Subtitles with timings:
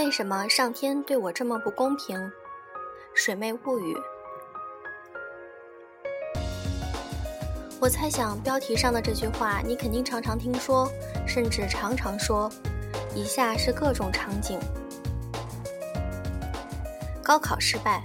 [0.00, 2.18] 为什么上天对我这么不公平？
[3.12, 3.94] 水妹物语。
[7.78, 10.90] 我猜想标题上的这句话，你肯定常常听说，
[11.26, 12.50] 甚至常常说。
[13.14, 14.58] 以下是各种场景：
[17.22, 18.02] 高考失败，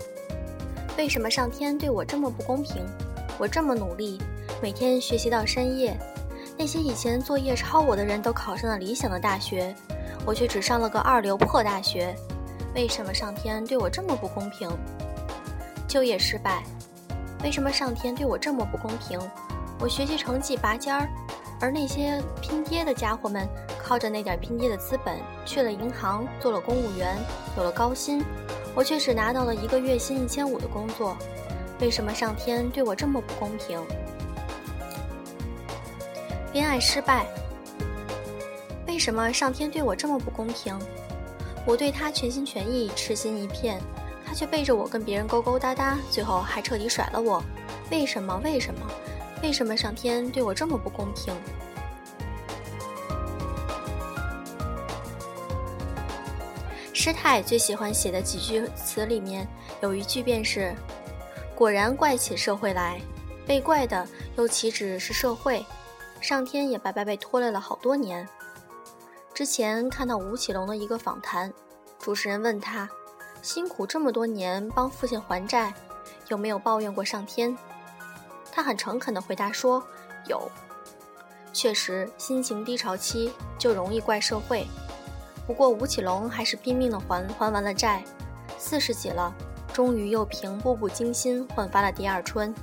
[0.97, 2.85] 为什么上天对我这么不公平？
[3.37, 4.21] 我这么努力，
[4.61, 5.97] 每天学习到深夜，
[6.57, 9.73] 那些以前作业抄我的人都考上了理想的大学。
[10.25, 12.15] 我却只上了个二流破大学，
[12.73, 14.69] 为什么上天对我这么不公平？
[15.87, 16.63] 就业失败，
[17.43, 19.19] 为什么上天对我这么不公平？
[19.79, 21.07] 我学习成绩拔尖儿，
[21.61, 23.47] 而那些拼爹的家伙们
[23.77, 27.15] 靠着那点拼爹的资本去了银行做了公务员，
[27.55, 28.23] 有了高薪，
[28.73, 31.15] 我却只拿到了一个月薪一千五的工作，
[31.79, 33.79] 为什么上天对我这么不公平？
[36.51, 37.25] 恋爱失败。
[38.95, 40.79] 为什么上天对我这么不公平？
[41.67, 43.77] 我对他全心全意、痴心一片，
[44.25, 47.43] 他却背着我跟别人勾勾搭搭，最后还彻底甩了我。
[47.91, 48.39] 为什么？
[48.41, 48.79] 为什么？
[49.43, 51.35] 为什么上天对我这么不公平？
[56.93, 59.45] 师太最喜欢写的几句词里面
[59.81, 60.73] 有一句便是
[61.53, 63.01] ：“果然怪起社会来，
[63.45, 64.07] 被怪的
[64.37, 65.65] 又岂止是社会？
[66.21, 68.25] 上天也白白被拖累了好多年。”
[69.35, 71.53] 之前看到吴奇隆的一个访谈，
[71.99, 72.89] 主持人问他
[73.43, 75.73] ：“辛苦这么多年帮父亲还债，
[76.29, 77.55] 有没有抱怨过上天？”
[78.49, 79.83] 他很诚恳地回答说
[80.29, 80.49] ：“有，
[81.51, 84.65] 确实心情低潮期就容易怪社会。
[85.45, 88.01] 不过吴奇隆还是拼命地还，还完了债，
[88.57, 89.35] 四十几了，
[89.73, 92.55] 终于又凭步步惊心焕发了第二春。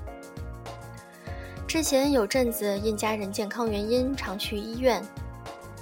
[1.68, 5.04] 之前有阵子因家人健康原因常去医院。”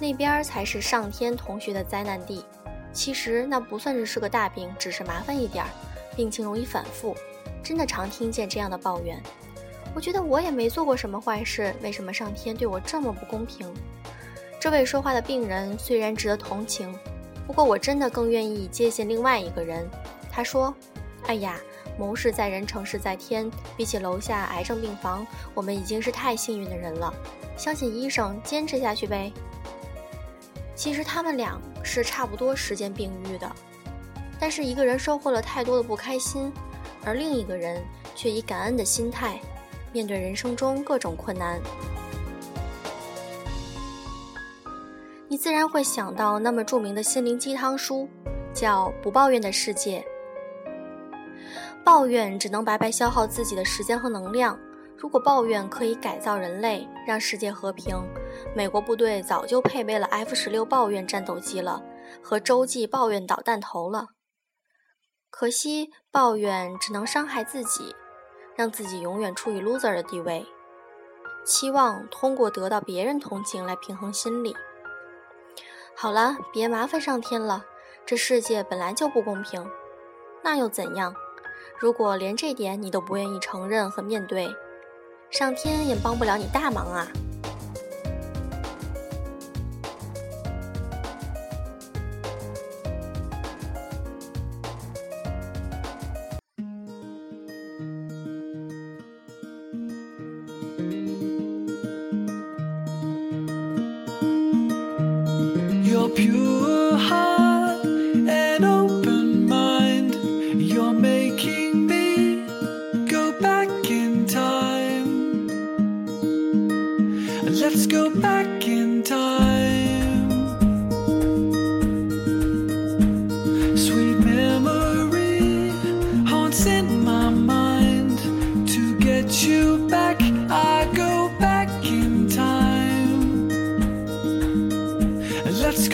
[0.01, 2.43] 那边才是上天同学的灾难地，
[2.91, 5.69] 其实那不算是是个大病，只是麻烦一点儿，
[6.15, 7.15] 病情容易反复，
[7.61, 9.21] 真的常听见这样的抱怨。
[9.93, 13.71] 我觉得我也没做过什么坏事，为什么上天对我这么不公平？
[14.59, 16.91] 这位说话的病人虽然值得同情，
[17.45, 19.87] 不过我真的更愿意接近另外一个人。
[20.31, 20.73] 他说
[21.27, 21.59] ：“哎呀，
[21.99, 27.13] 谋事在人，成事在天，比起楼下癌症病房，我们已经是太幸运的人了。
[27.55, 29.31] 相信医生，坚持下去呗。”
[30.81, 33.47] 其实他们俩是差不多时间病愈的，
[34.39, 36.51] 但是一个人收获了太多的不开心，
[37.05, 37.79] 而另一个人
[38.15, 39.39] 却以感恩的心态
[39.93, 41.61] 面对人生中各种困难。
[45.27, 48.09] 你自然会想到那么著名的心灵鸡汤书，
[48.51, 50.03] 叫《不抱怨的世界》。
[51.83, 54.57] 抱怨只能白白消耗自己的时间和能量。
[54.97, 58.03] 如果抱怨可以改造人类，让世界和平，
[58.55, 61.83] 美国部队早就配备了 F 十六抱怨战斗机了，
[62.21, 64.07] 和洲际抱怨导弹头了。
[65.29, 67.95] 可惜抱怨只能伤害自己，
[68.55, 70.45] 让自己永远处于 loser 的地位，
[71.45, 74.55] 期望通过得到别人同情来平衡心理。
[75.95, 77.65] 好了，别麻烦上天了，
[78.05, 79.65] 这世界本来就不公平，
[80.43, 81.15] 那又怎样？
[81.79, 84.53] 如果连这点你都不愿意承认和面对。
[85.29, 87.07] 上天也帮不了你大忙啊。
[106.15, 107.30] pure heart.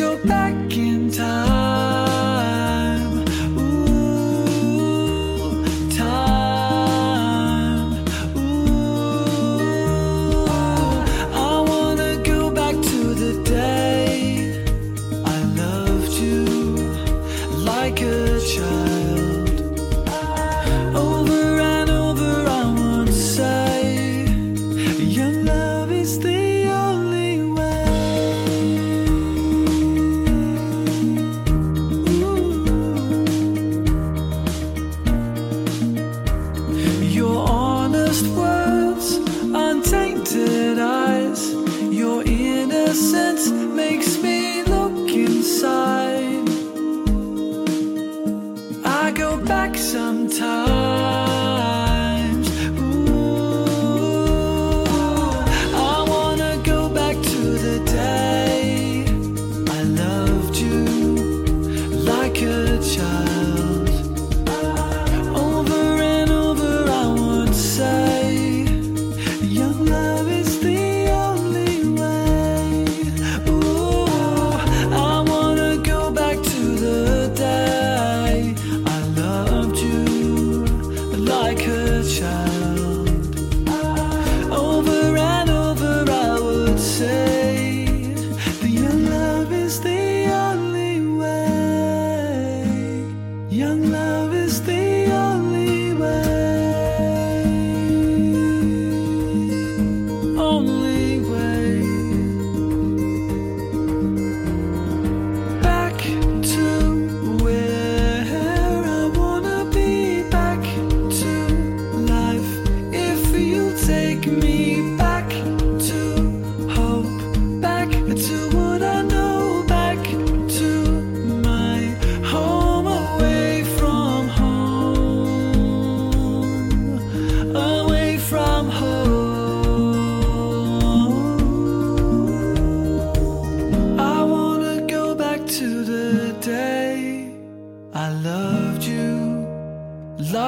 [0.07, 1.76] go back in time.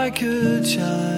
[0.10, 1.09] Like a child.